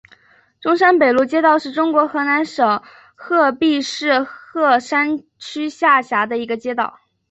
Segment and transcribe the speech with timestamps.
[0.59, 2.81] 中山北路街道是中国河南省
[3.13, 6.97] 鹤壁市鹤山区下辖的一个街道。